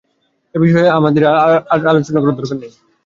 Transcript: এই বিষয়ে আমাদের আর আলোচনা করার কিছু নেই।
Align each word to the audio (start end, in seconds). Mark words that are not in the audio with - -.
এই 0.55 0.59
বিষয়ে 0.63 0.89
আমাদের 0.97 1.23
আর 1.71 1.81
আলোচনা 1.91 2.19
করার 2.21 2.37
কিছু 2.37 2.55
নেই। 2.55 2.71